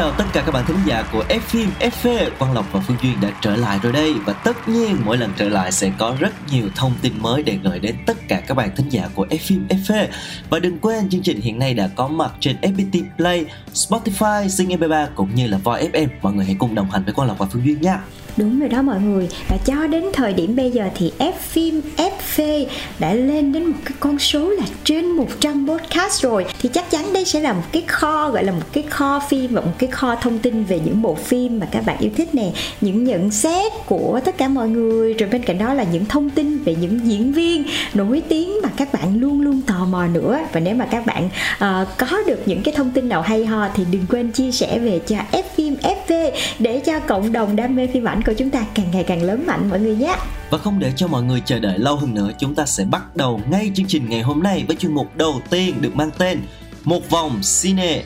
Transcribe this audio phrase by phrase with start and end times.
[0.00, 2.96] Chào tất cả các bạn thính giả của F phim FV Quang Lộc và Phương
[3.02, 4.14] Duyên đã trở lại rồi đây.
[4.24, 7.58] Và tất nhiên mỗi lần trở lại sẽ có rất nhiều thông tin mới để
[7.62, 10.06] gửi đến tất cả các bạn thính giả của F phim FV
[10.50, 14.78] Và đừng quên chương trình hiện nay đã có mặt trên FPT Play, Spotify, Zing
[14.78, 17.38] MP3 cũng như là Voi FM Mọi người hãy cùng đồng hành với Quang Lộc
[17.38, 18.00] và Phương Duyên nha.
[18.36, 19.28] Đúng rồi đó mọi người.
[19.48, 22.66] Và cho đến thời điểm bây giờ thì F phim FV
[22.98, 26.46] đã lên đến một cái con số là trên 100 podcast rồi.
[26.60, 29.54] Thì chắc chắn đây sẽ là một cái kho gọi là một cái kho phim
[29.54, 32.34] và một cái kho thông tin về những bộ phim mà các bạn yêu thích
[32.34, 32.50] nè.
[32.80, 36.30] Những nhận xét của tất cả mọi người Rồi bên cạnh đó là những thông
[36.30, 37.64] tin về những diễn viên
[37.94, 40.38] nổi tiếng mà các bạn luôn luôn tò mò nữa.
[40.52, 43.68] Và nếu mà các bạn uh, có được những cái thông tin nào hay ho
[43.74, 47.76] thì đừng quên chia sẻ về cho F phim FV Để cho cộng đồng đam
[47.76, 50.16] mê phim ảnh của chúng ta càng ngày càng lớn mạnh mọi người nhé
[50.50, 53.16] Và không để cho mọi người chờ đợi lâu hơn nữa Chúng ta sẽ bắt
[53.16, 56.40] đầu ngay chương trình ngày hôm nay Với chuyên mục đầu tiên được mang tên
[56.84, 58.02] Một vòng cine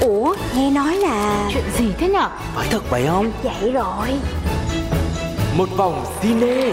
[0.00, 2.28] Ủa nghe nói là Chuyện gì thế nhở?
[2.54, 3.32] Phải thật vậy không?
[3.42, 4.08] vậy rồi
[5.56, 6.72] Một vòng cine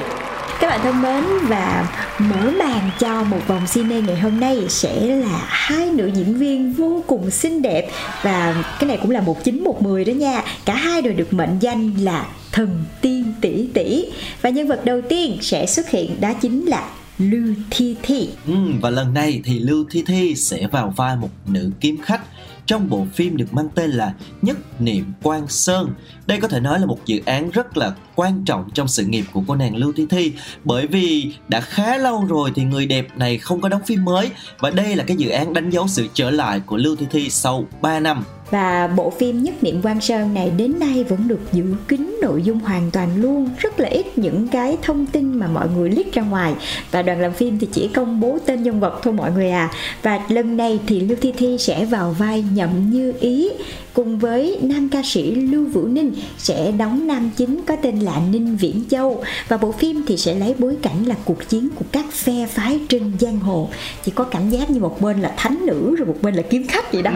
[0.70, 1.88] các bạn thân mến và
[2.20, 6.74] mở màn cho một vòng cine ngày hôm nay sẽ là hai nữ diễn viên
[6.74, 7.90] vô cùng xinh đẹp
[8.22, 10.44] và cái này cũng là một chín một mười đó nha.
[10.66, 14.06] Cả hai đều được mệnh danh là thần tiên tỷ tỷ
[14.42, 16.90] và nhân vật đầu tiên sẽ xuất hiện đó chính là
[17.20, 18.30] Lưu Thi Thi.
[18.48, 22.22] Ừ, và lần này thì Lưu Thi Thi sẽ vào vai một nữ kiếm khách
[22.70, 25.94] trong bộ phim được mang tên là Nhất Niệm quang Sơn.
[26.28, 29.26] Đây có thể nói là một dự án rất là quan trọng trong sự nghiệp
[29.34, 30.34] của cô nàng Lưu Thi Thi
[30.64, 34.32] bởi vì đã khá lâu rồi thì người đẹp này không có đóng phim mới
[34.60, 37.30] và đây là cái dự án đánh dấu sự trở lại của Lưu Thi Thi
[37.30, 38.24] sau 3 năm.
[38.52, 42.44] Và bộ phim Nhất Niệm Quan Sơn này đến nay vẫn được giữ kín nội
[42.44, 43.50] dung hoàn toàn luôn.
[43.58, 46.54] Rất là ít những cái thông tin mà mọi người leak ra ngoài.
[46.92, 49.72] Và đoàn làm phim thì chỉ công bố tên nhân vật thôi mọi người à.
[50.04, 53.50] Và lần này thì Lưu Thi Thi sẽ vào vai Nhậm Như Ý.
[53.94, 58.22] Cùng với nam ca sĩ Lưu Vũ Ninh sẽ đóng nam chính có tên là
[58.32, 59.24] Ninh Viễn Châu.
[59.48, 62.80] Và bộ phim thì sẽ lấy bối cảnh là cuộc chiến của các phe phái
[62.90, 63.70] trên giang hồ.
[64.04, 66.68] Chỉ có cảm giác như một bên là thánh nữ rồi một bên là kiếm
[66.68, 67.12] khách vậy đó.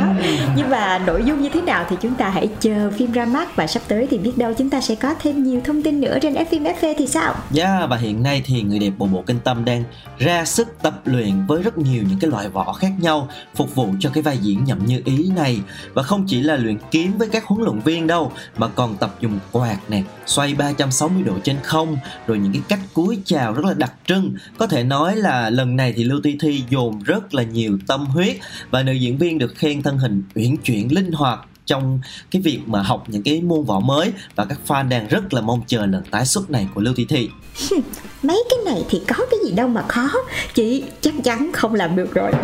[0.57, 3.55] Nhưng mà nội dung như thế nào thì chúng ta hãy chờ phim ra mắt.
[3.55, 6.17] Và sắp tới thì biết đâu chúng ta sẽ có thêm nhiều thông tin nữa
[6.21, 7.35] trên F phim FV thì sao?
[7.55, 9.83] Yeah, và hiện nay thì người đẹp bộ bộ kinh tâm đang
[10.17, 13.87] ra sức tập luyện với rất nhiều những cái loại võ khác nhau phục vụ
[13.99, 15.59] cho cái vai diễn nhậm như ý này.
[15.93, 19.15] Và không chỉ là luyện kiếm với các huấn luyện viên đâu, mà còn tập
[19.19, 21.97] dùng quạt nè, xoay 360 độ trên không,
[22.27, 24.35] rồi những cái cách cúi chào rất là đặc trưng.
[24.57, 28.05] Có thể nói là lần này thì Lưu Ti Thi dồn rất là nhiều tâm
[28.05, 28.37] huyết
[28.71, 31.99] và nữ diễn viên được khen thân hình uyển chuyển linh hoạt trong
[32.31, 35.41] cái việc mà học những cái môn võ mới và các fan đang rất là
[35.41, 37.29] mong chờ lần tái xuất này của Lưu Thị Thị.
[38.23, 40.09] Mấy cái này thì có cái gì đâu mà khó
[40.53, 42.31] Chị chắc chắn không làm được rồi.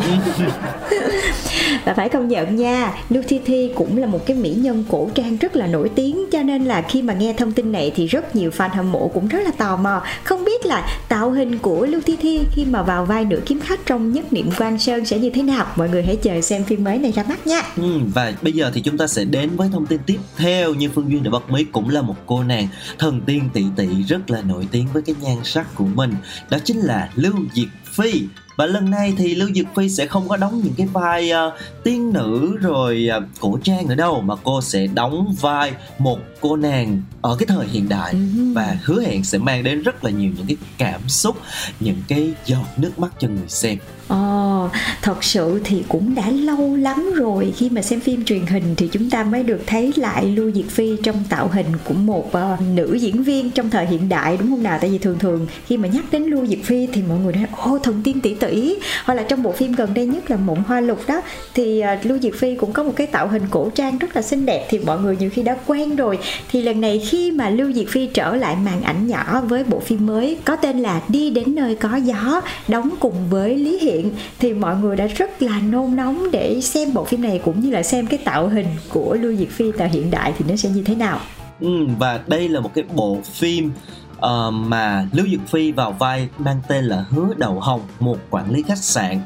[1.86, 5.10] Và phải công nhận nha Lưu Thi Thi cũng là một cái mỹ nhân cổ
[5.16, 8.08] trang rất là nổi tiếng Cho nên là khi mà nghe thông tin này Thì
[8.08, 10.02] rất nhiều fan hâm mộ cũng rất là tò mò.
[10.24, 13.60] Không biết là tạo hình của Lưu Thi Thi Khi mà vào vai nữ kiếm
[13.60, 15.66] khách trong Nhất Niệm Quan Sơn sẽ như thế nào?
[15.76, 17.62] Mọi người hãy chờ xem phim mới này ra mắt nha.
[17.78, 20.90] Ừ, và bây giờ thì chúng ta sẽ đến với thông tin tiếp theo như
[20.90, 22.68] Phương Duyên đã bật mí cũng là một cô nàng
[23.00, 26.16] thần tiên tỷ tỷ rất là nổi tiếng với cái nhan sắc của mình.
[26.50, 28.24] Đó chính là Lưu Diệt Phi.
[28.58, 31.54] Và lần này thì Lưu Diệt Phi sẽ không có đóng những cái vai uh,
[31.84, 36.56] tiên nữ rồi uh, cổ trang nữa đâu mà cô sẽ đóng vai một cô
[36.56, 38.16] nàng ở cái thời hiện đại
[38.54, 41.38] và hứa hẹn sẽ mang đến rất là nhiều những cái cảm xúc
[41.80, 43.78] những cái giọt nước mắt cho người xem.
[44.08, 44.70] Ồ,
[45.02, 47.54] thật sự thì cũng đã lâu lắm rồi.
[47.58, 50.66] Khi mà xem phim truyền hình thì chúng ta mới được thấy lại Lưu Diệt
[50.66, 54.50] Phi trong tạo hình của một uh, nữ diễn viên trong thời hiện đại đúng
[54.50, 54.78] không nào?
[54.82, 57.46] Tại vì thường thường khi mà nhắc đến Lưu Diệt Phi thì mọi người nói
[57.58, 58.76] ô thần tiên tỷ tỷ.
[59.06, 61.22] Hoặc là trong bộ phim gần đây nhất là Mộng Hoa Lục đó
[61.54, 64.22] thì uh, Lưu Diệt Phi cũng có một cái tạo hình cổ trang rất là
[64.22, 66.20] xinh đẹp thì mọi người nhiều khi đã quen rồi
[66.52, 69.80] thì lần này khi mà Lưu Diệt Phi trở lại màn ảnh nhỏ với bộ
[69.80, 74.12] phim mới có tên là Đi đến nơi có gió đóng cùng với Lý Hiện
[74.40, 77.70] thì mọi người đã rất là nôn nóng để xem bộ phim này cũng như
[77.70, 80.70] là xem cái tạo hình của Lưu Diệt Phi tại hiện đại thì nó sẽ
[80.70, 81.20] như thế nào.
[81.60, 83.72] Ừ, và đây là một cái bộ phim
[84.18, 88.52] uh, mà Lưu Dực Phi vào vai mang tên là Hứa Đầu Hồng, một quản
[88.52, 89.20] lý khách sạn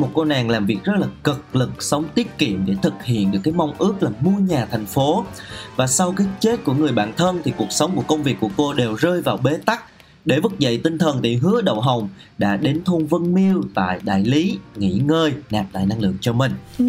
[0.00, 3.32] một cô nàng làm việc rất là cực lực, sống tiết kiệm để thực hiện
[3.32, 5.24] được cái mong ước là mua nhà thành phố.
[5.76, 8.50] Và sau cái chết của người bạn thân thì cuộc sống, của công việc của
[8.56, 9.84] cô đều rơi vào bế tắc
[10.24, 12.08] để vực dậy tinh thần thì hứa đậu hồng
[12.38, 16.32] đã đến thôn Vân Miêu tại Đại Lý nghỉ ngơi nạp lại năng lượng cho
[16.32, 16.52] mình.
[16.78, 16.84] Ừ,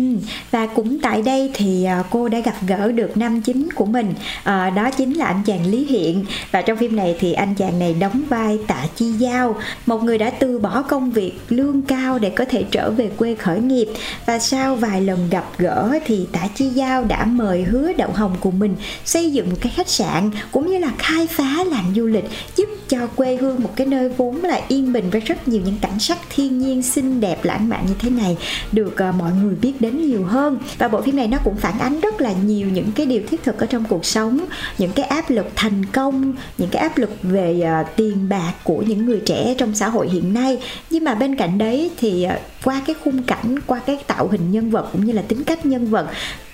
[0.51, 4.13] và cũng tại đây thì à, cô đã gặp gỡ được nam chính của mình.
[4.44, 6.25] À, đó chính là anh chàng Lý Hiện.
[6.51, 9.56] Và trong phim này thì anh chàng này đóng vai Tạ Chi Giao
[9.86, 13.36] một người đã từ bỏ công việc lương cao để có thể trở về quê
[13.36, 13.88] khởi nghiệp.
[14.25, 18.36] Và sau vài lần gặp gỡ thì Tạ Chi Giao đã mời hứa đậu hồng
[18.39, 18.75] của mình
[19.06, 22.25] xây dựng một cái khách sạn cũng như là khai phá làng du lịch
[22.56, 25.62] giúp cho quê quê hương một cái nơi vốn là yên bình với rất nhiều
[25.65, 28.38] những cảnh sắc thiên nhiên xinh đẹp lãng mạn như thế này
[28.71, 30.57] được uh, mọi người biết đến nhiều hơn.
[30.77, 33.44] Và bộ phim này nó cũng phản ánh rất là nhiều những cái điều thiết
[33.44, 34.45] thực ở trong cuộc sống
[34.77, 38.81] những cái áp lực thành công những cái áp lực về uh, tiền bạc của
[38.81, 40.57] những người trẻ trong xã hội hiện nay.
[40.89, 44.51] Nhưng mà bên cạnh đấy thì uh, qua cái khung cảnh qua cái tạo hình
[44.51, 46.07] nhân vật cũng như là tính cách nhân vật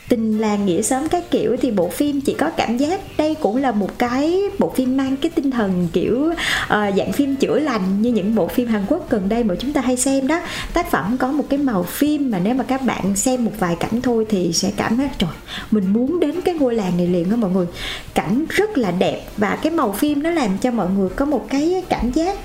[0.10, 3.58] tình làng nghĩa sớm các kiểu thì bộ phim chỉ có cảm giác đây cũng
[3.58, 8.02] là một cái bộ phim mang cái tinh thần kiểu uh, dạng phim chữa lành
[8.02, 10.42] như những bộ phim Hàn Quốc gần đây mà chúng ta hay xem đó.
[10.74, 13.76] Tác phẩm có một cái màu phim mà nếu mà các bạn xem một vài
[13.76, 15.30] cảnh thôi thì sẽ cảm thấy trời
[15.72, 17.66] mình muốn đến cái ngôi làng này liền đó mọi người.
[18.14, 21.46] Cảnh rất là đẹp và cái màu phim nó làm cho mọi người có một
[21.50, 22.38] cái cảm giác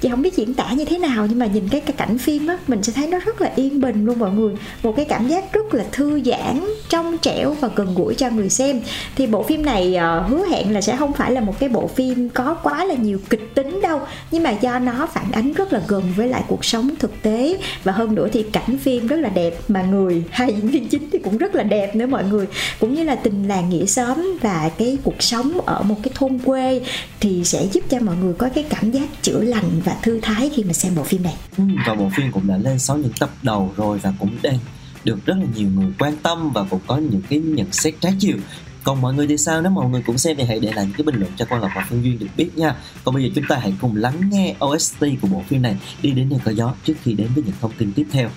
[0.00, 2.46] chị không biết diễn tả như thế nào nhưng mà nhìn cái, cái cảnh phim
[2.46, 4.54] á mình sẽ thấy nó rất là yên bình luôn mọi người.
[4.82, 8.50] Một cái cảm giác rất là thư giãn trong trẻo và gần gũi cho người
[8.50, 8.80] xem.
[9.16, 11.86] Thì bộ phim này uh, hứa hẹn là sẽ không phải là một cái bộ
[11.86, 14.00] phim có quá là nhiều kịch tính đâu
[14.30, 17.58] nhưng mà do nó phản ánh rất là gần với lại cuộc sống thực tế.
[17.84, 21.10] Và hơn nữa thì cảnh phim rất là đẹp mà người hai diễn viên chính
[21.12, 22.46] thì cũng rất là đẹp nữa mọi người.
[22.80, 26.38] Cũng như là tình làng nghĩa xóm và cái cuộc sống ở một cái thôn
[26.38, 26.80] quê
[27.20, 30.50] thì sẽ giúp cho mọi người có cái cảm giác chữa lành và thư thái
[30.56, 31.34] khi mà xem bộ phim này.
[31.58, 34.58] Ừ, và bộ phim cũng đã lên 6 những tập đầu rồi và cũng đang
[35.04, 38.14] được rất là nhiều người quan tâm và cũng có những cái nhận xét trái
[38.18, 38.36] chiều.
[38.84, 39.62] Còn mọi người thì sao?
[39.62, 41.62] Nếu mọi người cũng xem thì hãy để lại những cái bình luận cho quan
[41.62, 42.74] lộc và phương duyên được biết nha.
[43.04, 45.76] Còn bây giờ chúng ta hãy cùng lắng nghe OST của bộ phim này.
[46.02, 48.30] Đi đến nơi có gió trước khi đến với những thông tin tiếp theo.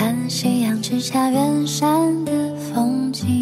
[0.00, 3.39] 看夕阳之下远山的风景。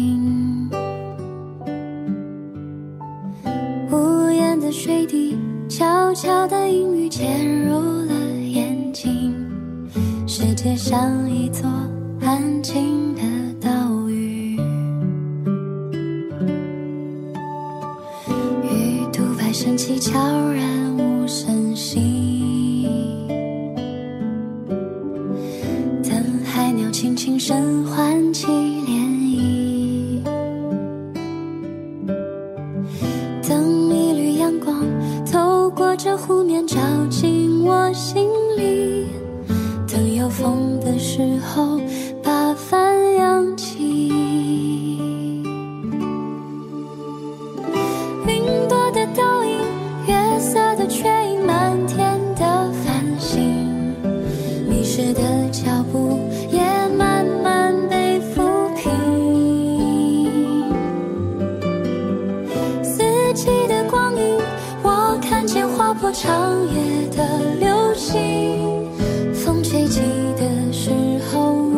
[63.33, 64.37] 际的光影
[64.81, 68.89] 我看见划破长夜的流星
[69.33, 70.01] 风吹起
[70.35, 70.89] 的时
[71.31, 71.68] 候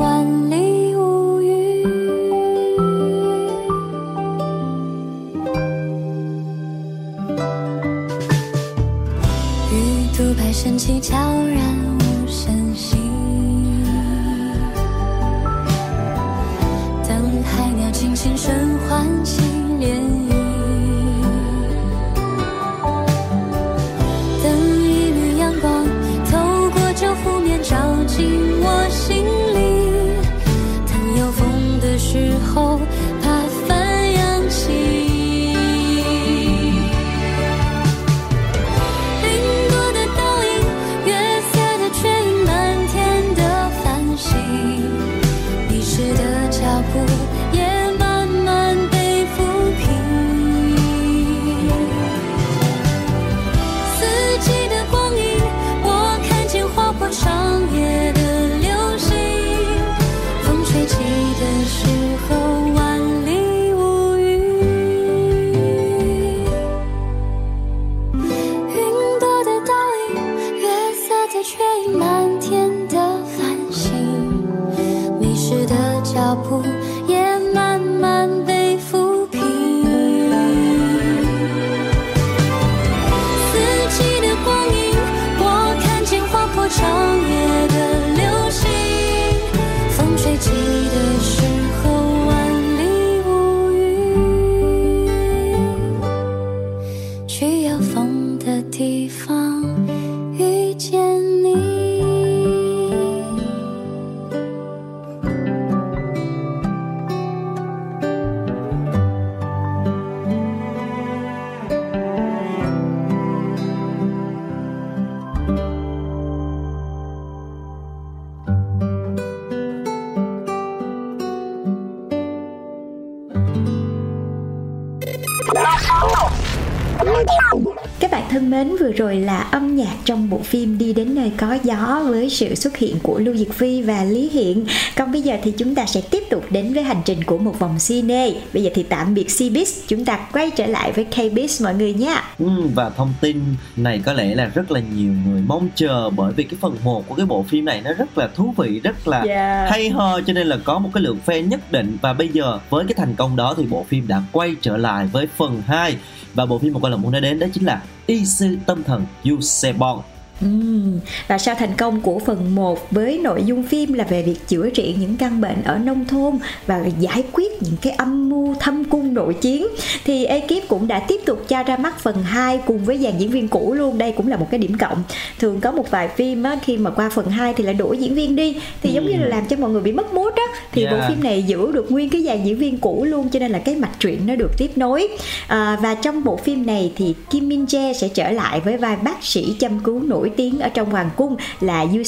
[125.63, 127.80] Oh, my God.
[128.01, 131.31] Các bạn thân mến, vừa rồi là âm nhạc trong bộ phim Đi đến nơi
[131.37, 134.65] có gió với sự xuất hiện của Lưu Diệc Phi và Lý Hiện.
[134.95, 137.59] Còn bây giờ thì chúng ta sẽ tiếp tục đến với hành trình của một
[137.59, 138.31] vòng cine.
[138.53, 141.93] Bây giờ thì tạm biệt Cbiz, chúng ta quay trở lại với Kbiz mọi người
[141.93, 142.23] nha.
[142.39, 143.41] Ừ, và thông tin
[143.75, 147.07] này có lẽ là rất là nhiều người mong chờ bởi vì cái phần 1
[147.07, 149.71] của cái bộ phim này nó rất là thú vị, rất là Yeah.
[149.71, 152.59] hay ho cho nên là có một cái lượng fan nhất định và bây giờ
[152.69, 155.95] với cái thành công đó thì bộ phim đã quay trở lại với phần 2
[156.33, 158.83] và bộ phim mà con là muốn nói đến đó chính là Y sư tâm
[158.83, 159.99] thần Yusebon
[160.41, 164.47] Ừm, Và sau thành công của phần 1 với nội dung phim là về việc
[164.47, 168.55] chữa trị những căn bệnh ở nông thôn và giải quyết những cái âm mưu
[168.59, 169.67] thâm cung nội chiến
[170.05, 173.29] thì ekip cũng đã tiếp tục cho ra mắt phần 2 cùng với dàn diễn
[173.29, 173.97] viên cũ luôn.
[173.97, 175.03] Đây cũng là một cái điểm cộng.
[175.39, 178.15] Thường có một vài phim á, khi mà qua phần 2 thì lại đổi diễn
[178.15, 180.85] viên đi thì giống như là làm cho mọi người bị mất mút á thì
[180.85, 181.09] bộ Yeah.
[181.09, 183.75] phim này giữ được nguyên cái dàn diễn viên cũ luôn cho nên là cái
[183.75, 185.07] mạch truyện nó được tiếp nối.
[185.47, 188.95] À, và trong bộ phim này thì Kim Min Jae sẽ trở lại với vai
[188.95, 192.03] bác sĩ chăm cứu nổi tiếng ở trong hoàng cung là Yu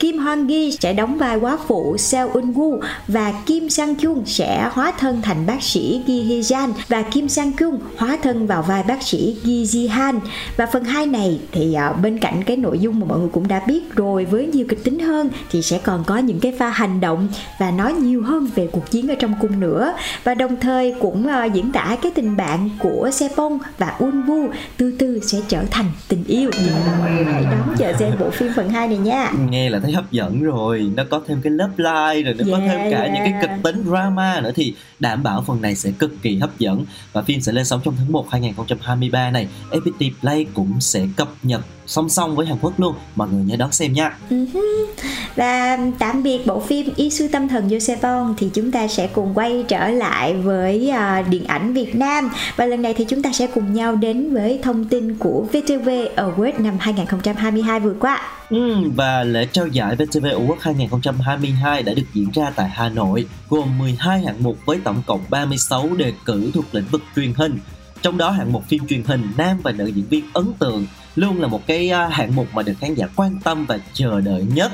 [0.00, 4.22] Kim Hwan Gi sẽ đóng vai quá phụ Seo Eun Woo và Kim Sang Kyung
[4.26, 8.46] sẽ hóa thân thành bác sĩ Gi Hee Jan và Kim Sang Kyung hóa thân
[8.46, 10.20] vào vai bác sĩ Gi Ji Han.
[10.56, 13.48] Và phần 2 này thì ờ, bên cạnh cái nội dung mà mọi người cũng
[13.48, 16.70] đã biết rồi, với nhiều kịch tính hơn thì sẽ còn có những cái pha
[16.70, 17.28] hành động
[17.58, 19.94] và nói nhiều hơn về cuộc chiến ở trong cung nữa.
[20.24, 24.94] Và đồng thời cũng ờ, diễn tả cái tình bạn của Sepong và Unwoo từ
[24.98, 26.50] từ sẽ trở thành tình yêu.
[27.06, 29.32] Yeah hãy đón chờ xem bộ phim phần 2 này nha.
[29.50, 30.90] Nghe là thấy hấp dẫn rồi.
[30.96, 33.42] Nó có thêm cái lớp line rồi nó có Yeah, thêm cả những cái yeah.
[33.42, 36.84] kịch tính drama nữa thì đảm bảo phần này sẽ cực kỳ hấp dẫn.
[37.12, 39.48] Và phim sẽ lên sóng trong tháng 1 2023 này.
[39.70, 41.60] FPT Play cũng sẽ cập nhật
[41.90, 44.18] song song với Hàn Quốc luôn mọi người nhớ đón xem nha
[45.36, 49.34] Và tạm biệt bộ phim Y sư tâm thần Joseph thì chúng ta sẽ cùng
[49.34, 53.32] quay trở lại với à, điện ảnh Việt Nam và lần này thì chúng ta
[53.32, 58.20] sẽ cùng nhau đến với thông tin của VTV Award năm 2022 vừa qua.
[58.50, 63.26] Ừ, và lễ trao giải VTV Award 2022 đã được diễn ra tại Hà Nội,
[63.48, 67.58] gồm 12 hạng mục với tổng cộng 36 đề cử thuộc lĩnh vực truyền hình.
[68.02, 70.86] Trong đó hạng mục phim truyền hình nam và nữ diễn viên ấn tượng
[71.16, 74.20] luôn là một cái à, hạng mục mà được khán giả quan tâm và chờ
[74.20, 74.72] đợi nhất.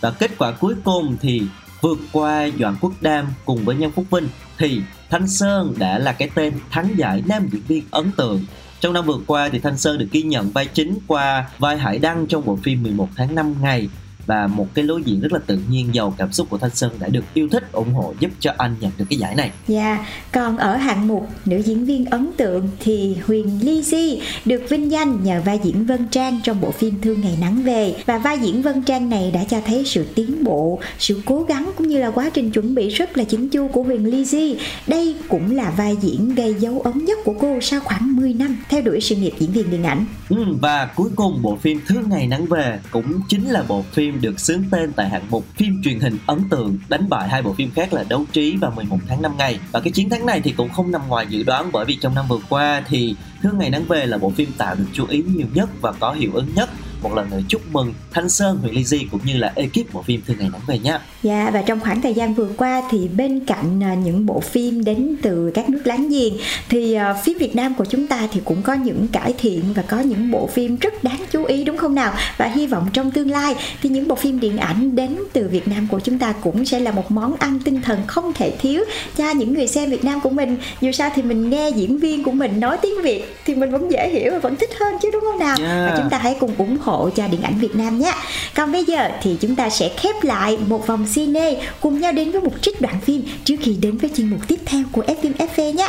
[0.00, 1.42] Và kết quả cuối cùng thì
[1.80, 6.12] vượt qua Doãn Quốc Đam cùng với Nhân Phúc Vinh thì Thanh Sơn đã là
[6.12, 8.44] cái tên thắng giải nam diễn viên ấn tượng
[8.80, 11.98] trong năm vừa qua thì Thanh Sơn được ghi nhận vai chính qua vai Hải
[11.98, 13.88] Đăng trong bộ phim 11 tháng 5 ngày
[14.30, 16.90] và một cái lối diễn rất là tự nhiên giàu cảm xúc của Thanh Sơn
[17.00, 19.50] đã được yêu thích ủng hộ giúp cho anh nhận được cái giải này.
[19.68, 24.62] Dạ, còn ở hạng mục nữ diễn viên ấn tượng thì Huyền Ly Di được
[24.68, 28.18] vinh danh nhờ vai diễn Vân Trang trong bộ phim Thương Ngày Nắng Về và
[28.18, 31.88] vai diễn Vân Trang này đã cho thấy sự tiến bộ, sự cố gắng cũng
[31.88, 34.56] như là quá trình chuẩn bị rất là chỉnh chu của Huyền Ly Di.
[34.86, 38.56] Đây cũng là vai diễn gây dấu ấn nhất của cô sau khoảng 10 năm
[38.68, 40.04] theo đuổi sự nghiệp diễn viên điện ảnh.
[40.28, 44.19] Ừ, và cuối cùng bộ phim Thương Ngày Nắng Về cũng chính là bộ phim
[44.20, 47.52] được xướng tên tại hạng mục phim truyền hình ấn tượng, đánh bại hai bộ
[47.52, 50.40] phim khác là Đấu Trí và 11 tháng 5 ngày và cái chiến thắng này
[50.40, 53.58] thì cũng không nằm ngoài dự đoán, bởi vì trong năm vừa qua thì Thương
[53.58, 56.30] Ngày Nắng Về là bộ phim tạo được chú ý nhiều nhất và có hiệu
[56.34, 56.70] ứng nhất
[57.02, 60.02] một lần nữa chúc mừng Thanh Sơn, Huyền Ly Di cũng như là ekip bộ
[60.02, 63.08] phim Thương Ngày Nắng Về nhé Dạ và trong khoảng thời gian vừa qua thì
[63.08, 66.34] bên cạnh à, những bộ phim đến từ các nước láng giềng
[66.68, 69.82] thì à, phía Việt Nam của chúng ta thì cũng có những cải thiện và
[69.82, 72.12] có những bộ phim rất đáng chú ý đúng không nào?
[72.36, 75.68] Và hy vọng trong tương lai thì những bộ phim điện ảnh đến từ Việt
[75.68, 78.84] Nam của chúng ta cũng sẽ là một món ăn tinh thần không thể thiếu
[79.16, 80.56] cho những người xem Việt Nam của mình.
[80.80, 83.90] Dù sao thì mình nghe diễn viên của mình nói tiếng Việt thì mình vẫn
[83.90, 85.56] dễ hiểu và vẫn thích hơn chứ đúng không nào?
[85.58, 85.90] Yeah.
[85.90, 88.12] Và chúng ta hãy cùng ủng hộ hộ cho điện ảnh Việt Nam nhé.
[88.54, 92.30] Còn bây giờ thì chúng ta sẽ khép lại một vòng cine cùng nhau đến
[92.30, 95.32] với một trích đoạn phim trước khi đến với chuyên mục tiếp theo của Fim
[95.34, 95.88] FV nhé.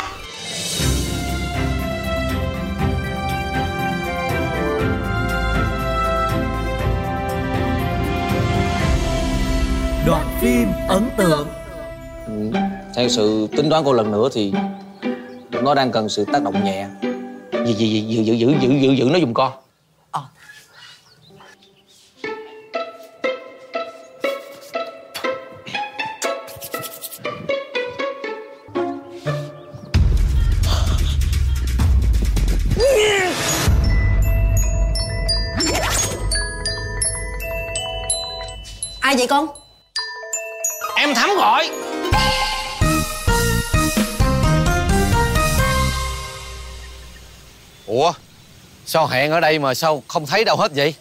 [10.06, 11.48] Đoạn phim ấn tượng
[12.26, 12.32] ừ,
[12.94, 14.52] Theo sự tính toán của lần nữa thì
[15.62, 16.86] Nó đang cần sự tác động nhẹ
[17.52, 19.61] Giữ giữ giữ giữ giữ giữ giữ nó dùng con
[39.12, 39.48] ai vậy con?
[40.96, 41.70] Em thắm gọi.
[47.86, 48.12] Ủa
[48.86, 50.94] sao hẹn ở đây mà sao không thấy đâu hết vậy?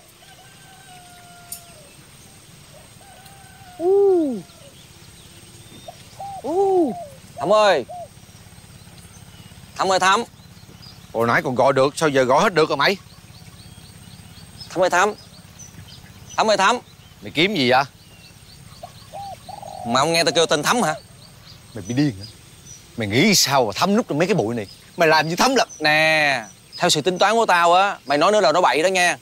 [7.37, 7.85] Thắm ơi.
[9.75, 10.23] Thắm ơi thắm.
[11.13, 12.97] Hồi nãy còn gọi được Sao giờ gọi hết được rồi mày?
[14.69, 15.13] Thắm ơi thắm.
[16.37, 16.79] Thắm ơi thắm.
[17.21, 17.83] Mày kiếm gì vậy
[19.85, 20.95] mà ông nghe tao kêu tên thắm hả?
[21.73, 22.25] Mày bị điên hả?
[22.97, 24.67] Mày nghĩ sao mà thấm nút trong mấy cái bụi này?
[24.97, 26.43] Mày làm như thấm lắm nè
[26.77, 29.17] theo sự tính toán của tao á mày nói nữa là nó bậy đó nha.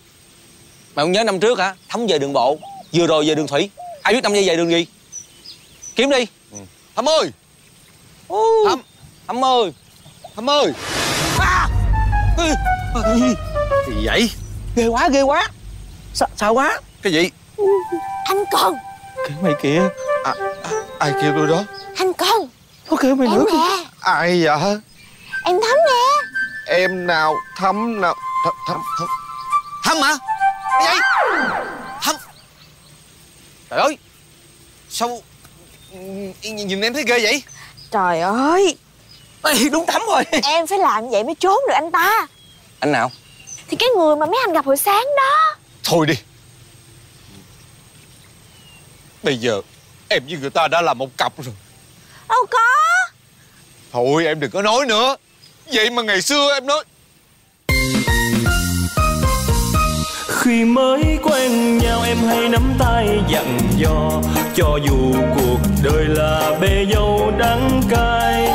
[0.96, 1.76] Mày không nhớ năm trước hả?
[1.90, 2.58] Thắm về đường bộ
[2.94, 3.70] vừa rồi về đường thủy.
[4.02, 4.86] Ai biết năm nay về đường gì?
[5.96, 6.28] Kiếm đi.
[6.96, 7.32] Thấm ơi!
[8.70, 8.82] Thắm
[9.28, 9.74] thắm ơi!
[10.36, 10.74] Thấm ơi!
[13.88, 14.32] Gì vậy?
[14.76, 15.48] Ghê quá ghê quá.
[16.14, 16.80] Sợ sợ quá.
[17.02, 17.30] Cái gì?
[18.26, 18.76] Anh con
[19.28, 19.82] kìa mày kìa
[20.24, 20.34] à,
[20.64, 21.64] à, Ai kêu tôi đó?
[21.96, 22.50] Anh con
[22.90, 23.86] có kêu mày em nữa nè.
[24.02, 24.78] Ai vậy?
[25.46, 26.28] Em thắm nè.
[26.68, 28.16] Em nào Thấm nào?
[28.46, 29.08] Thấm Thấm Thấm
[29.84, 30.18] thắm hả?
[30.80, 31.02] Cái gì?
[32.02, 32.16] Thắm.
[33.70, 33.98] Trời ơi.
[34.90, 35.22] Sao
[36.42, 37.44] nhìn, nhìn em thấy ghê vậy?
[37.92, 38.78] Trời ơi.
[39.44, 40.24] Ê, đúng thắm rồi.
[40.44, 42.28] Em phải làm vậy mới trốn được anh ta.
[42.80, 43.12] Anh nào?
[43.68, 45.56] Thì cái người mà mấy anh gặp hồi sáng đó.
[45.84, 46.14] Thôi đi.
[49.24, 49.62] Bây giờ
[50.10, 51.56] Em với người ta đã là một cặp rồi.
[52.30, 52.60] Đâu có?
[53.92, 55.16] Thôi em đừng có nói nữa.
[55.74, 56.84] Vậy mà ngày xưa em nói
[60.42, 64.22] khi mới quen nhau em hay nắm tay dặn dò
[64.56, 68.50] cho dù cuộc đời là bê dâu đắng cay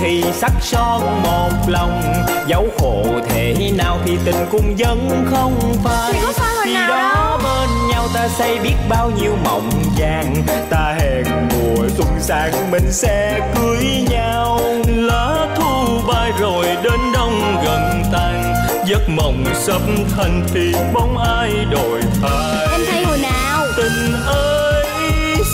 [0.00, 2.02] thì sắc son một lòng.
[2.46, 6.12] Dẫu khổ thế nào thì tình cũng vẫn không phai.
[6.12, 7.38] Thì có phai hồi khi nào đó đâu.
[7.44, 10.34] bên nhau ta xây biết bao nhiêu mộng vàng.
[10.70, 14.60] Ta hẹn mùa xuân sang mình sẽ cưới nhau.
[14.86, 18.54] Lá thu bay rồi đến đông gần tan.
[18.86, 19.80] Giấc mộng sắp
[20.16, 22.66] thành thì bóng ai đổi thay?
[22.72, 23.66] Em thấy hồi nào.
[23.76, 24.84] Tình ơi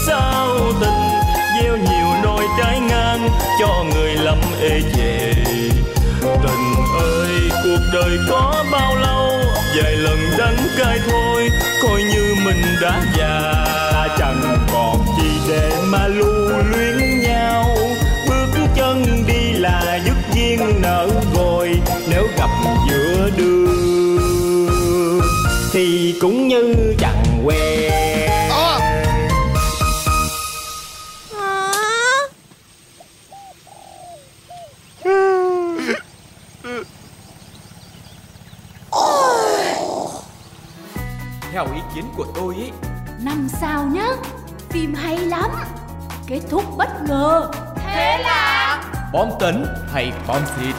[0.07, 0.49] sao
[0.81, 0.91] tình?
[1.63, 2.81] Gieo nhiều nỗi trái
[3.61, 5.33] cho người lầm ê chề
[6.23, 9.33] tình ơi, cuộc đời có bao lâu?
[9.77, 11.49] Vài lần đắng cay thôi,
[11.83, 13.65] coi như mình đã già.
[14.19, 17.77] Chẳng còn gì để mà lưu luyến nhau.
[18.29, 22.51] Bước chân đi là dứt duyên nở vội nếu gặp
[22.91, 24.71] giữa đường
[25.73, 28.16] thì cũng như chẳng quen.
[41.97, 42.71] Kiến của tôi ý.
[43.23, 44.07] Năm sao nhá
[44.71, 45.51] Phim hay lắm.
[46.27, 47.51] Kết thúc bất ngờ.
[47.77, 48.83] Thế là
[49.13, 50.75] Bom tấn hay bom xịt?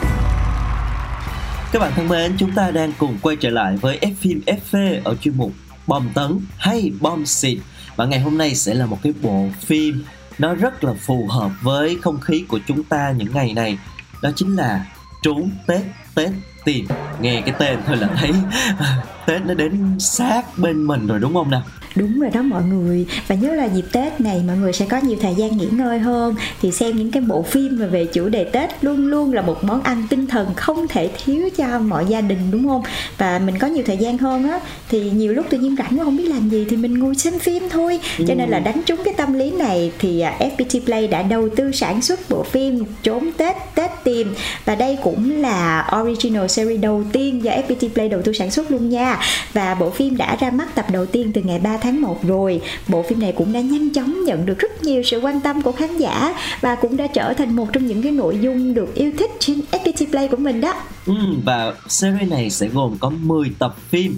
[1.72, 5.00] Các bạn thân mến, chúng ta đang cùng quay trở lại với F phim FV
[5.04, 5.52] ở chuyên mục
[5.86, 7.58] Bom tấn hay bom xịt.
[7.96, 10.04] Và ngày hôm nay sẽ là một cái bộ phim
[10.38, 13.78] nó rất là phù hợp với không khí của chúng ta những ngày này.
[14.22, 14.86] Đó chính là
[15.22, 15.82] trốn Tết
[16.14, 16.30] Tết
[16.64, 16.86] tìm.
[17.20, 18.32] Nghe cái tên thôi là thấy
[19.28, 21.62] Tết nó đến sát bên mình rồi đúng không nào?
[21.98, 23.06] Đúng rồi đó mọi người.
[23.28, 25.98] Và nhớ là dịp Tết này mọi người sẽ có nhiều thời gian nghỉ ngơi
[25.98, 26.34] hơn.
[26.62, 29.64] Thì xem những cái bộ phim mà về chủ đề Tết Luôn luôn là một
[29.64, 32.82] món ăn tinh thần không thể thiếu cho mọi gia đình đúng không?
[33.18, 36.04] Và mình có nhiều thời gian hơn á Thì nhiều lúc tự nhiên rảnh quá
[36.04, 38.00] không biết làm gì Thì mình ngồi xem phim thôi.
[38.28, 41.48] Cho nên là đánh trúng cái tâm lý này Thì à, FPT Play đã đầu
[41.56, 44.34] tư sản xuất bộ phim Trốn Tết Tết Tìm.
[44.64, 48.70] Và đây cũng là original series đầu tiên do FPT Play đầu tư sản xuất
[48.70, 49.18] luôn nha.
[49.52, 52.60] Và bộ phim đã ra mắt tập đầu tiên từ ngày 3 tháng 1 rồi.
[52.88, 55.72] Bộ phim này cũng đã nhanh chóng nhận được rất nhiều sự quan tâm của
[55.72, 59.12] khán giả Và cũng đã trở thành một trong những cái nội dung được yêu
[59.18, 60.74] thích trên FPT Play của mình đó.
[61.06, 64.16] Ừ, và series này sẽ gồm có 10 tập phim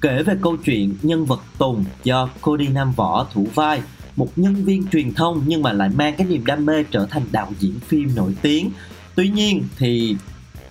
[0.00, 3.82] kể về câu chuyện nhân vật Tùng do Cody Nam Võ thủ vai
[4.16, 7.22] một nhân viên truyền thông nhưng mà lại mang cái niềm đam mê trở thành
[7.32, 8.70] đạo diễn phim nổi tiếng.
[9.14, 10.16] Tuy nhiên thì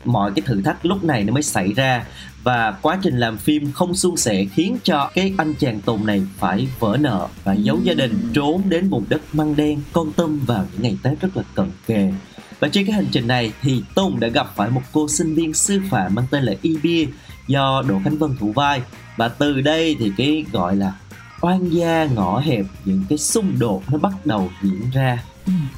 [0.05, 2.05] mọi cái thử thách lúc này nó mới xảy ra.
[2.43, 6.21] Và quá trình làm phim không suôn sẻ khiến cho cái anh chàng Tùng này
[6.38, 10.39] phải vỡ nợ và giấu gia đình trốn đến vùng đất măng đen con tâm
[10.45, 12.12] vào những ngày Tết rất là cận kề.
[12.59, 15.53] Và trên cái hành trình này thì Tùng đã gặp phải một cô sinh viên
[15.53, 17.05] sư phạm mang tên là Y Bia
[17.47, 18.81] do Đỗ Khánh Vân thủ vai.
[19.17, 20.93] Và từ đây thì cái gọi là
[21.41, 25.23] oan gia ngõ hẹp những cái xung đột nó bắt đầu diễn ra.
[25.23, 25.28] Ừ,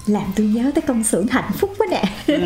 [0.08, 2.04] làm tôi nhớ tới công xưởng hạnh phúc quá nè.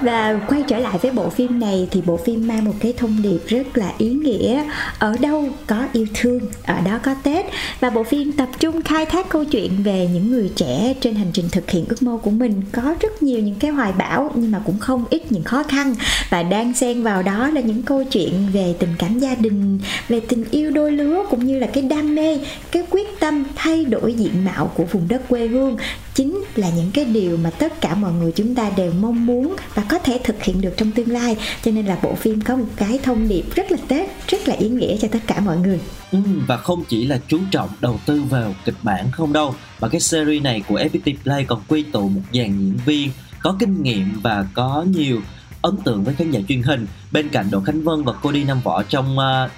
[0.00, 3.22] Và quay trở lại với bộ phim này thì bộ phim mang một cái thông
[3.22, 4.64] điệp rất là ý nghĩa.
[4.98, 7.46] Ở đâu có yêu thương ở đó có tết.
[7.80, 11.30] Và bộ phim tập trung khai thác câu chuyện về những người trẻ trên hành
[11.32, 12.62] trình thực hiện ước mơ của mình.
[12.72, 15.94] Có rất nhiều những cái hoài bão nhưng mà cũng không ít những khó khăn.
[16.30, 20.20] Và đang xen vào đó là những câu chuyện về tình cảm gia đình về
[20.20, 22.38] tình yêu đôi lứa cũng như là cái đam mê
[22.70, 25.76] cái quyết tâm thay đổi diện mạo của vùng đất quê hương
[26.14, 29.56] chính là những cái điều mà tất cả mọi người chúng ta đều mong muốn
[29.74, 31.36] và có thể thực hiện được trong tương lai.
[31.64, 34.54] Cho nên là bộ phim có một cái thông điệp rất là tết rất là
[34.54, 35.80] ý nghĩa cho tất cả mọi người.
[36.12, 39.88] Ừ, và không chỉ là chú trọng đầu tư vào kịch bản không đâu mà
[39.88, 43.10] cái series này của FPT Play còn quy tụ một dàn diễn viên
[43.42, 45.20] có kinh nghiệm và có nhiều
[45.62, 46.86] ấn tượng với khán giả truyền hình.
[47.12, 49.50] Bên cạnh Đỗ Khánh Vân và cô đi Nam Võ trong uh,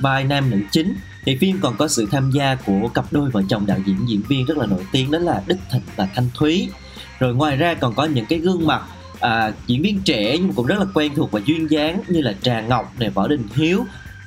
[0.00, 3.42] vai nam nữ chính thì phim còn có sự tham gia của cặp đôi vợ
[3.48, 6.28] chồng đạo diễn diễn viên rất là nổi tiếng đó là Đức Thịnh và Thanh
[6.34, 6.68] Thúy.
[7.18, 8.82] Rồi ngoài ra còn có những cái gương mặt
[9.20, 12.32] à, diễn viên trẻ nhưng cũng rất là quen thuộc và duyên dáng như là
[12.42, 13.84] Trà Ngọc này Võ Đình Hiếu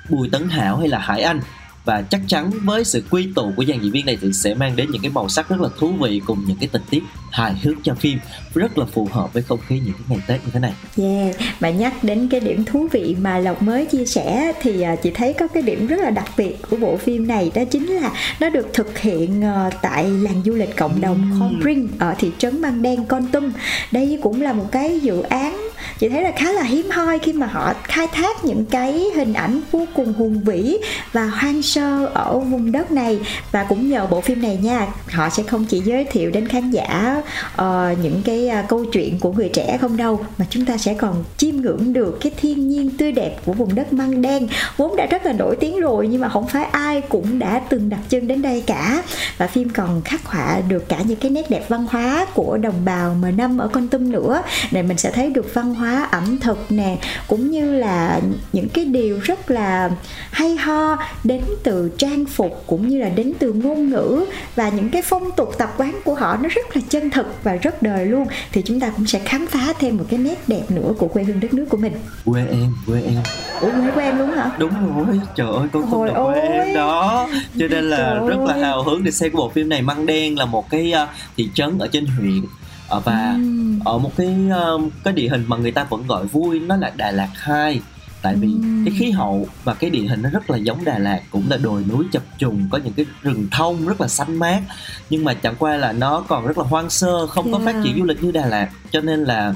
[0.09, 1.39] Bùi Tấn Hảo hay là Hải Anh
[1.85, 4.75] và chắc chắn với sự quy tụ của dàn diễn viên này thì sẽ mang
[4.75, 7.53] đến những cái màu sắc rất là thú vị cùng những cái tình tiết hài
[7.63, 8.19] hước cho phim
[8.53, 10.73] rất là phù hợp với không khí những cái ngày Tết như thế này.
[10.97, 14.95] Yeah, mà nhắc đến cái điểm thú vị mà Lộc mới chia sẻ thì à,
[14.95, 17.87] chị thấy có cái điểm rất là đặc biệt của bộ phim này đó chính
[17.87, 22.15] là nó được thực hiện ờ, tại làng du lịch cộng đồng Con Pring ở
[22.19, 23.51] thị trấn Măng Đen Con Tum.
[23.91, 25.62] Đây cũng là một cái dự án
[25.99, 29.33] chị thấy là khá là hiếm hoi khi mà họ khai thác những cái hình
[29.33, 30.77] ảnh vô cùng hùng vĩ
[31.11, 33.19] và hoang sơ ở vùng đất này.
[33.51, 36.71] Và cũng nhờ bộ phim này nha họ sẽ không chỉ giới thiệu đến khán
[36.71, 37.21] giả
[37.53, 37.63] uh,
[38.03, 41.23] những cái uh, câu chuyện của người trẻ không đâu mà chúng ta sẽ còn
[41.37, 44.47] chiêm ngưỡng được cái thiên nhiên tươi đẹp của vùng đất măng đen.
[44.77, 47.89] Vốn đã rất là nổi tiếng rồi nhưng mà không phải ai cũng đã từng
[47.89, 49.03] đặt chân đến đây cả.
[49.37, 52.85] Và phim còn khắc họa được cả những cái nét đẹp văn hóa của đồng
[52.85, 54.41] bào m năm ở con tum nữa
[54.71, 58.21] này mình sẽ thấy được văn hóa ẩm thực nè cũng như là
[58.53, 59.89] những cái điều rất là
[60.31, 64.89] hay ho đến từ trang phục cũng như là đến từ ngôn ngữ và những
[64.89, 68.05] cái phong tục tập quán của họ nó rất là chân thực và rất đời
[68.05, 71.07] luôn thì chúng ta cũng sẽ khám phá thêm một cái nét đẹp nữa của
[71.07, 71.93] quê hương đất nước của mình
[72.25, 73.23] Quê em, quê em.
[73.61, 76.75] ủa quê của em luôn hả Đúng rồi, trời ơi con không là quê em
[76.75, 77.27] đó.
[77.59, 79.81] Cho nên là Trời rất là hào hứng để xem cái bộ phim này.
[79.81, 83.79] Măng Đen là một cái uh, thị trấn ở trên huyện Ờ, và Ừm.
[83.85, 86.91] ở một cái um, cái địa hình mà người ta vẫn gọi vui nó là
[86.95, 87.81] Đà Lạt 2
[88.21, 88.85] tại vì Ừm.
[88.85, 91.57] cái khí hậu và cái địa hình nó rất là giống Đà Lạt cũng là
[91.57, 94.61] đồi núi chập trùng có những cái rừng thông rất là xanh mát
[95.09, 97.65] nhưng mà chẳng qua là nó còn rất là hoang sơ không có Yeah.
[97.75, 99.53] phát triển du lịch như Đà Lạt cho nên là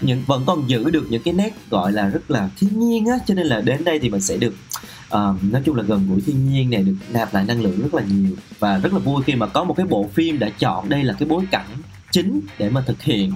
[0.00, 3.14] những vẫn còn giữ được những cái nét gọi là rất là thiên nhiên á
[3.26, 4.54] cho nên là đến đây thì mình sẽ được
[5.08, 7.94] ờ, nói chung là gần gũi thiên nhiên này được nạp lại năng lượng rất
[7.94, 10.88] là nhiều và rất là vui khi mà có một cái bộ phim đã chọn
[10.88, 11.66] đây là cái bối cảnh
[12.12, 13.32] chính để mà thực hiện.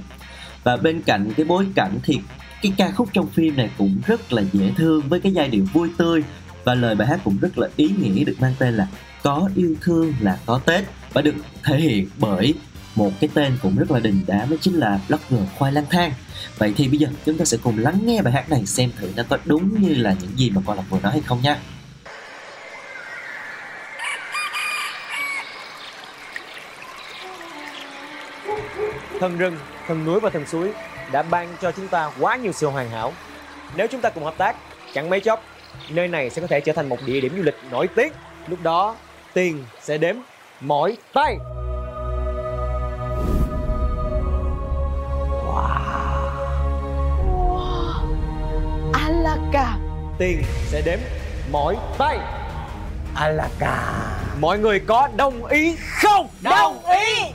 [0.64, 2.20] Và bên cạnh cái bối cảnh thì
[2.62, 5.66] cái ca khúc trong phim này cũng rất là dễ thương với cái giai điệu
[5.72, 6.22] vui tươi
[6.64, 8.88] và lời bài hát cũng rất là ý nghĩa được mang tên là
[9.22, 12.54] có yêu thương là có tết và được thể hiện bởi
[12.94, 16.12] một cái tên cũng rất là đình đám đó chính là blogger khoai lang thang.
[16.58, 19.08] Vậy thì bây giờ chúng ta sẽ cùng lắng nghe bài hát này xem thử
[19.16, 21.58] nó có đúng như là những gì mà con lộc vừa nói hay không nha.
[29.22, 29.56] Thần rừng,
[29.86, 30.72] thần núi và thần suối
[31.12, 33.12] đã ban cho chúng ta quá nhiều sự hoàn hảo.
[33.76, 34.56] Nếu chúng ta cùng hợp tác,
[34.94, 35.42] chẳng mấy chốc,
[35.88, 38.12] nơi này sẽ có thể trở thành một địa điểm du lịch nổi tiếng.
[38.46, 38.96] Lúc đó,
[39.32, 40.16] tiền sẽ đếm
[40.60, 41.36] mỏi tay.
[48.92, 49.76] Alaka
[50.18, 50.98] Tiền sẽ đếm
[51.52, 52.18] mỏi tay.
[53.14, 53.76] Alaka.
[54.40, 56.28] Mọi người có đồng ý không?
[56.42, 57.32] Đồng ý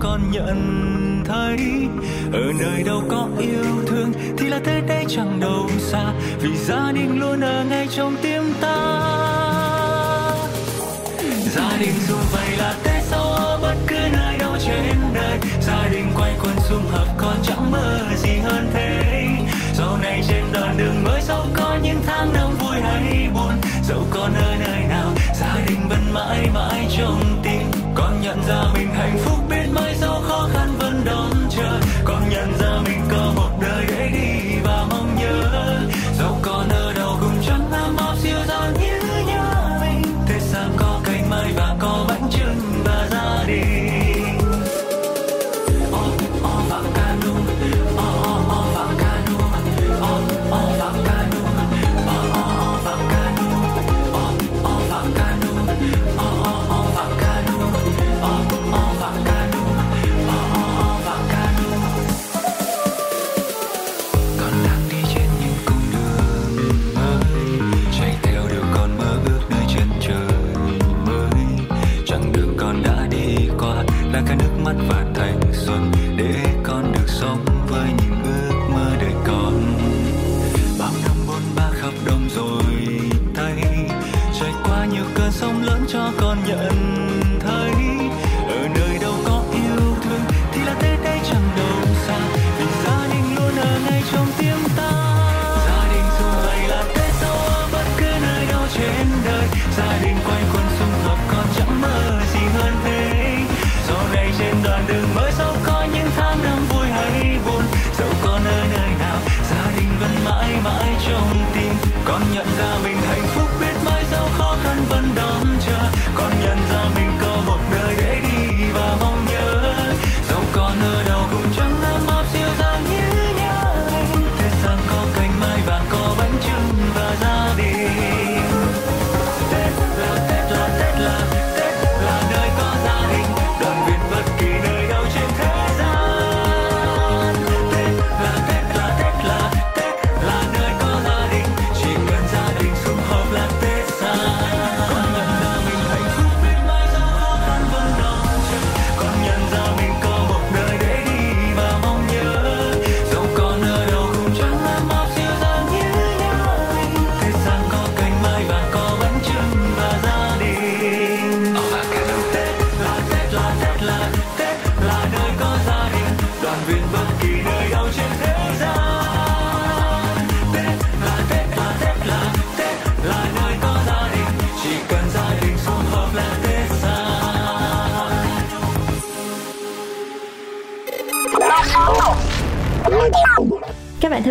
[0.00, 1.88] con nhận thấy?
[2.32, 6.12] Ở nơi đâu có yêu thương thì là thế đây chẳng đâu xa.
[6.40, 9.04] Vì gia đình luôn ở ngay trong tim ta.
[11.54, 15.38] Gia đình dù vậy là thế sau ở bất cứ nơi đâu trên đời?
[15.60, 19.02] Gia đình quay quần sum họp con chẳng mơ gì hơn thế.
[19.74, 23.52] Sau này trên đoạn đường mới dẫu có những tháng năm vui hay buồn,
[23.88, 27.67] dẫu con ở nơi nào, gia đình vẫn mãi mãi trong tim
[28.18, 31.80] con nhận ra mình hạnh phúc biết mai sau khó khăn vẫn đón chờ.
[32.04, 34.47] Con nhận ra mình có một đời để đi.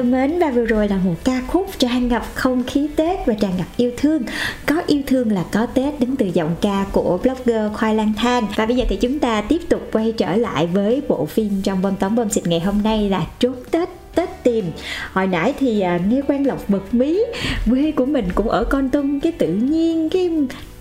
[0.08, 3.34] Thân mến và vừa rồi là một ca khúc tràn ngập không khí Tết và
[3.34, 4.24] tràn ngập yêu thương.
[4.66, 8.48] Có yêu thương là có Tết đến từ giọng ca của blogger Khoai Lang Thang
[8.56, 11.82] Và bây giờ thì chúng ta tiếp tục quay trở lại với bộ phim trong
[11.82, 14.66] bom tóm bom xịt ngày hôm nay là Trốn Tết Tết tìm.
[15.14, 17.24] Hồi nãy thì à, nghe quan lộc bật mí
[17.70, 20.30] quê của mình cũng ở con tum cái tự nhiên cái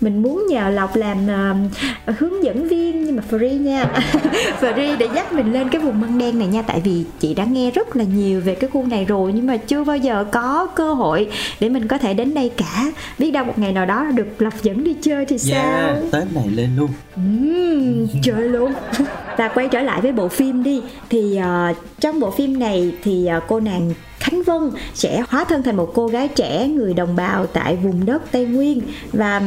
[0.01, 1.55] mình muốn nhờ lộc làm à,
[2.17, 3.85] hướng dẫn viên nhưng mà free nha.
[4.61, 6.61] Free để dắt mình lên cái vùng măng đen này nha.
[6.61, 9.57] Tại vì chị đã nghe rất là nhiều về cái khu này rồi nhưng mà
[9.57, 11.29] chưa bao giờ có cơ hội
[11.59, 12.91] để mình có thể đến đây cả.
[13.19, 15.87] Biết đâu một ngày nào đó được lộc dẫn đi chơi thì sao?
[15.87, 16.89] Yeah, Tết này lên luôn.
[18.23, 18.73] Chơi luôn.
[19.37, 20.81] Và quay trở lại với bộ phim đi.
[21.09, 25.63] Thì ờ, trong bộ phim này thì ờ, cô nàng Khánh Vân sẽ hóa thân
[25.63, 28.81] thành một cô gái trẻ người đồng bào tại vùng đất Tây Nguyên.
[29.11, 29.41] Và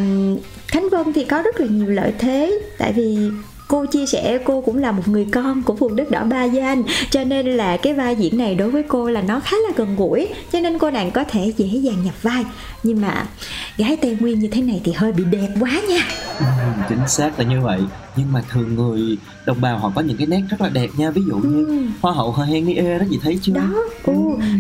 [0.66, 3.30] Khánh Vân thì có rất là nhiều lợi thế tại vì
[3.68, 6.82] cô chia sẻ cô cũng là một người con của vùng đất đỏ Ba Gian
[7.10, 9.96] cho nên là cái vai diễn này đối với cô là nó khá là gần
[9.96, 12.44] gũi cho nên cô nàng có thể dễ dàng nhập vai.
[12.82, 13.26] Nhưng mà
[13.76, 16.06] gái Tây Nguyên như thế này thì hơi bị đẹp quá nha.
[16.38, 16.44] Ừ,
[16.88, 17.80] chính xác là như vậy
[18.16, 21.10] nhưng mà thường người đồng bào họ có những cái nét rất là đẹp nha.
[21.10, 23.52] Ví dụ như hoa hậu hờ hen ê đó chị thấy chưa?
[23.52, 24.12] Đó ừ,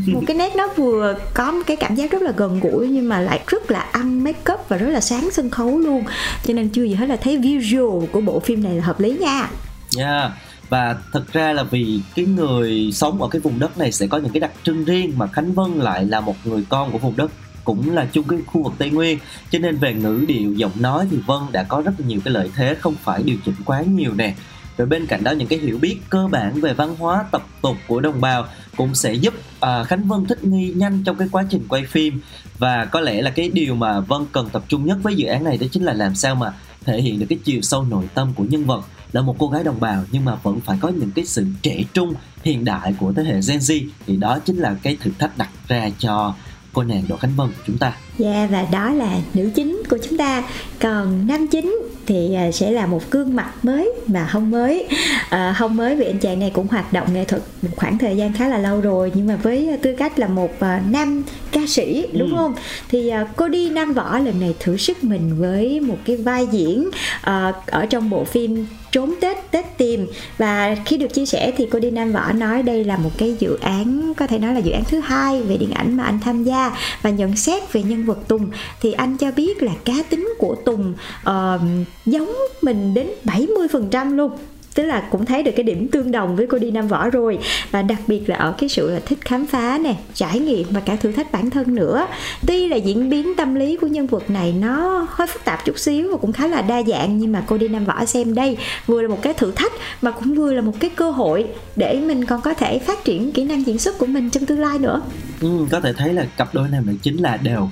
[0.06, 3.08] một cái nét nó vừa có một cái cảm giác rất là gần gũi nhưng
[3.08, 6.04] mà lại rất là ăn make up và rất là sáng sân khấu luôn.
[6.46, 9.18] Cho nên chưa gì hết là thấy visual của bộ phim này là hợp lý
[9.20, 9.50] nha.
[9.98, 10.32] Yeah.
[10.68, 14.18] Và thật ra là vì cái người sống ở cái vùng đất này sẽ có
[14.18, 17.16] những cái đặc trưng riêng mà Khánh Vân lại là một người con của vùng
[17.16, 17.30] đất
[17.64, 19.18] cũng là chung cái khu vực Tây Nguyên.
[19.50, 22.34] Cho nên về ngữ điệu giọng nói thì Vân đã có rất là nhiều cái
[22.34, 24.34] lợi thế không phải điều chỉnh quá nhiều nè.
[24.76, 27.76] Rồi bên cạnh đó những cái hiểu biết cơ bản về văn hóa tập tục
[27.88, 28.46] của đồng bào
[28.76, 32.20] cũng sẽ giúp uh, Khánh Vân thích nghi nhanh trong cái quá trình quay phim.
[32.58, 35.44] Và có lẽ là cái điều mà Vân cần tập trung nhất với dự án
[35.44, 36.52] này đó chính là làm sao mà
[36.84, 39.64] thể hiện được cái chiều sâu nội tâm của nhân vật là một cô gái
[39.64, 43.12] đồng bào nhưng mà vẫn phải có những cái sự trẻ trung hiện đại của
[43.12, 43.86] thế hệ Gen Z.
[44.06, 46.34] Thì đó chính là cái thử thách đặt ra cho
[46.72, 47.96] cô nàng Đỗ Khánh Vân của chúng ta.
[48.20, 50.42] Dạ yeah, và đó là nữ chính của chúng ta.
[50.80, 54.88] Còn nam chính thì à, sẽ là một gương mặt mới mà không mới.
[55.28, 58.16] À, không mới vì anh chàng này cũng hoạt động nghệ thuật một khoảng thời
[58.16, 61.60] gian khá là lâu rồi nhưng mà với tư cách là một uh, nam ca
[61.66, 62.36] sĩ đúng ừ.
[62.36, 62.54] không?
[62.88, 66.46] Thì uh, cô đi Nam Võ lần này thử sức mình với một cái vai
[66.46, 70.06] diễn uh, ở trong bộ phim trốn Tết Tết tìm
[70.38, 73.36] và khi được chia sẻ thì cô đi Nam Võ nói đây là một cái
[73.38, 76.20] dự án có thể nói là dự án thứ hai về điện ảnh mà anh
[76.20, 79.94] tham gia và nhận xét về nhân vật Tùng thì anh cho biết là cá
[80.10, 80.94] tính của Tùng
[81.30, 81.60] uh,
[82.06, 84.32] giống mình đến 70% luôn.
[84.74, 87.38] Tức là cũng thấy được cái điểm tương đồng với cô đi nam võ rồi.
[87.70, 90.80] Và đặc biệt là ở cái sự là thích khám phá nè trải nghiệm và
[90.80, 92.06] cả thử thách bản thân nữa.
[92.46, 95.78] Tuy là diễn biến tâm lý của nhân vật này nó hơi phức tạp chút
[95.78, 98.56] xíu và cũng khá là đa dạng nhưng mà cô đi nam võ xem đây
[98.86, 101.46] vừa là một cái thử thách mà cũng vừa là một cái cơ hội
[101.76, 104.60] để mình còn có thể phát triển kỹ năng diễn xuất của mình trong tương
[104.60, 105.02] lai nữa.
[105.40, 107.68] Ừ, có thể thấy là cặp đôi này chính là đều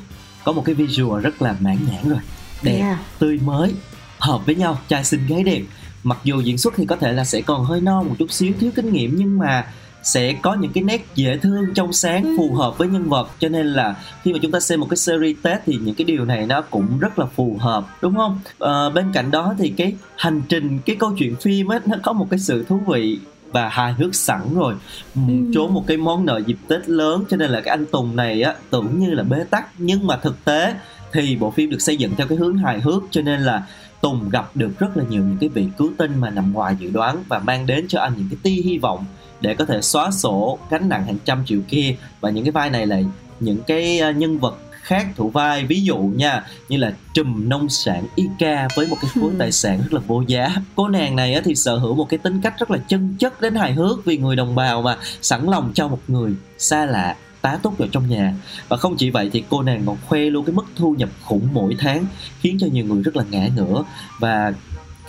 [0.49, 2.19] có một cái visual rất là mãn nhãn rồi.
[2.63, 2.99] Đẹp yeah.
[3.19, 3.75] tươi mới
[4.19, 5.63] hợp với nhau trai xinh gái đẹp.
[6.03, 8.53] Mặc dù diễn xuất thì có thể là sẽ còn hơi non một chút xíu
[8.61, 9.67] thiếu kinh nghiệm nhưng mà
[10.03, 13.31] sẽ có những cái nét dễ thương trong sáng phù hợp với nhân vật.
[13.39, 16.05] Cho nên là khi mà chúng ta xem một cái series tết thì những cái
[16.05, 18.41] điều này nó cũng rất là phù hợp đúng không?
[18.61, 22.13] À, bên cạnh đó thì cái hành trình cái câu chuyện phim ấy nó có
[22.13, 23.19] một cái sự thú vị
[23.53, 24.75] và hài hước sẵn rồi
[25.15, 25.21] ừ.
[25.55, 28.43] trốn một cái món nợ dịp tết lớn cho nên là cái anh tùng này
[28.43, 30.75] á tưởng như là bế tắc nhưng mà thực tế
[31.13, 33.63] thì bộ phim được xây dựng theo cái hướng hài hước cho nên là
[34.01, 36.91] Tùng gặp được rất là nhiều những cái vị cứu tinh mà nằm ngoài dự
[36.91, 39.05] đoán và mang đến cho anh những cái tia hy vọng
[39.41, 42.71] để có thể xóa sổ gánh nặng hàng trăm triệu kia và những cái vai
[42.71, 43.01] này là
[43.41, 44.57] những cái ờ, nhân vật
[44.89, 49.11] khác thủ vai ví dụ nha như là trùm nông sản Ica với một cái
[49.15, 50.55] khối tài sản rất là vô giá.
[50.75, 53.55] Cô nàng này thì sở hữu một cái tính cách rất là chân chất đến
[53.55, 57.59] hài hước vì người đồng bào mà sẵn lòng cho một người xa lạ tá
[57.63, 58.35] túc ở trong nhà.
[58.69, 61.49] Và không chỉ vậy thì cô nàng còn khoe luôn cái mức thu nhập khủng
[61.53, 62.07] mỗi tháng
[62.41, 63.85] khiến cho nhiều người rất là ngã ngửa.
[64.19, 64.53] Và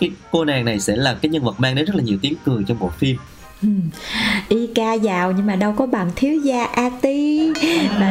[0.00, 2.34] cái cô nàng này sẽ là cái nhân vật mang đến rất là nhiều tiếng
[2.44, 3.16] cười trong bộ phim.
[3.16, 3.39] Ừ
[4.48, 7.52] y ca giàu nhưng mà đâu có bằng thiếu gia a ti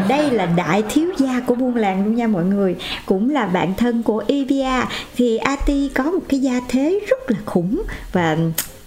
[0.09, 2.75] đây là đại thiếu gia của buôn làng luôn nha mọi người.
[3.05, 4.85] Cũng là bạn thân của Ivia.
[5.15, 8.37] Thì a ti có một cái gia thế rất là khủng và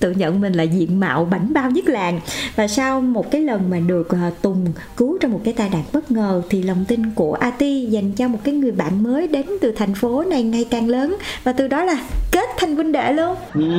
[0.03, 2.21] tự nhận mình là diện mạo bảnh bao nhất làng.
[2.57, 5.85] Và sau một cái lần mà được uh, Tùng cứu trong một cái tai nạn
[5.93, 9.47] bất ngờ thì lòng tin của Ati dành cho một cái người bạn mới đến
[9.61, 11.17] từ thành phố này ngày càng lớn.
[11.45, 11.95] Và từ đó là
[12.33, 13.37] kết thành huynh đệ luôn.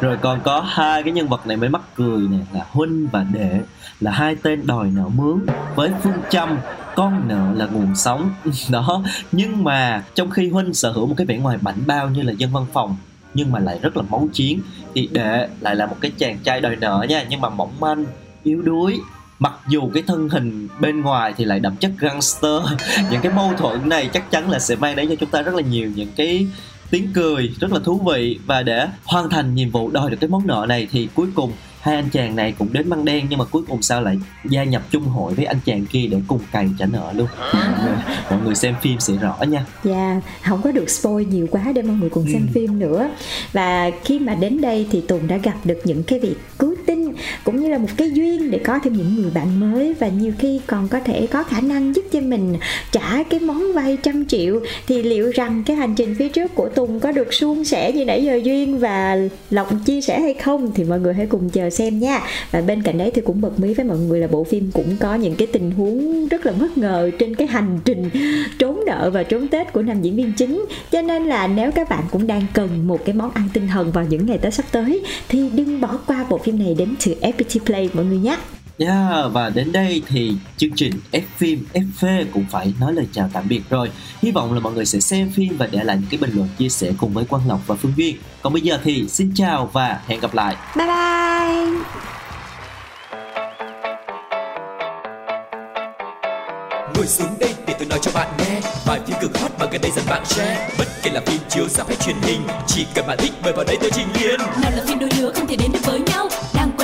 [0.00, 3.26] Rồi còn có hai cái nhân vật này mới mắc cười nè là huynh và
[3.32, 3.60] đệ
[4.00, 5.46] là hai tên đòi nợ mướn.
[5.74, 6.58] Với phương châm
[6.94, 8.30] con nợ là nguồn sống.
[8.70, 12.22] Đó nhưng mà trong khi huynh sở hữu một cái vẻ ngoài bảnh bao như
[12.22, 12.96] là dân văn phòng
[13.34, 14.60] nhưng mà lại rất là máu chiến.
[14.94, 17.24] Thì đệ lại là một cái chàng trai đòi nợ nha.
[17.28, 18.04] Nhưng mà mỏng manh
[18.42, 19.00] yếu đuối.
[19.38, 22.62] Mặc dù cái thân hình bên ngoài thì lại đậm chất gangster.
[23.10, 25.54] Những cái mâu thuẫn này chắc chắn là sẽ mang đến cho chúng ta rất
[25.54, 26.46] là nhiều những cái
[26.90, 28.38] tiếng cười rất là thú vị.
[28.46, 31.52] Và để hoàn thành nhiệm vụ đòi được cái món nợ này thì cuối cùng
[31.80, 34.64] hai anh chàng này cũng đến băng đen nhưng mà cuối cùng sao lại gia
[34.64, 37.28] nhập chung hội với anh chàng kia để cùng cày trả nợ luôn?
[38.30, 39.66] Mọi người xem phim sẽ rõ nha.
[39.84, 42.50] Dạ yeah, không có được spoil nhiều quá để mọi người cùng xem ừ.
[42.54, 43.10] phim nữa.
[43.52, 47.07] Và khi mà đến đây thì tùng đã gặp được những cái việc cứu tinh
[47.44, 50.32] cũng như là một cái duyên để có thêm những người bạn mới và nhiều
[50.38, 52.56] khi còn có thể có khả năng giúp cho mình
[52.92, 54.60] trả cái món vay trăm triệu.
[54.86, 58.04] Thì liệu rằng cái hành trình phía trước của tùng có được suôn sẻ như
[58.04, 59.16] nãy giờ duyên và
[59.50, 62.20] lộc chia sẻ hay không thì mọi người hãy cùng chờ xem nha.
[62.50, 64.96] Và bên cạnh đấy thì cũng bật mí với mọi người là bộ phim cũng
[65.00, 68.10] có những cái tình huống rất là bất ngờ trên cái hành trình
[68.58, 70.64] trốn nợ và trốn tết của nam diễn viên chính.
[70.90, 73.92] Cho nên là nếu các bạn cũng đang cần một cái món ăn tinh thần
[73.92, 77.14] vào những ngày tết sắp tới thì đừng bỏ qua bộ phim này đến từ
[77.20, 78.36] FPT Play mọi người nhé
[78.78, 83.06] Yeah, và đến đây thì chương trình F phim F phê cũng phải nói lời
[83.12, 83.90] chào tạm biệt rồi.
[84.22, 86.48] Hy vọng là mọi người sẽ xem phim và để lại những cái bình luận
[86.58, 88.16] chia sẻ cùng với Quang Lộc và Phương Duyên.
[88.42, 90.56] Còn bây giờ thì xin chào và hẹn gặp lại.
[90.76, 91.78] Bye bye.
[96.94, 99.80] Ngồi xuống đây để tôi nói cho bạn nghe Vài phim cực hot mà gần
[99.82, 103.06] đây dần bạn share Bất kể là phim chiếu ra hay truyền hình Chỉ cần
[103.06, 105.56] bạn thích mời vào đây tôi trình liền Nào là phim đôi lứa không thể
[105.56, 106.28] đến được với nhau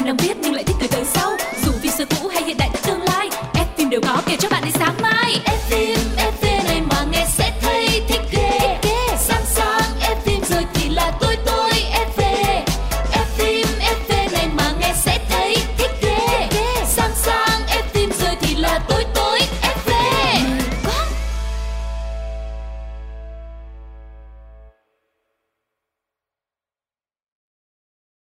[0.04, 1.30] đang đang biết nhưng lại thích từ tới sau.
[1.64, 4.48] Dù phim xưa cũ hay hiện đại tương lai Ép phim đều có kể cho
[4.48, 5.40] bạn đến sáng mai.
[5.44, 6.53] F phim.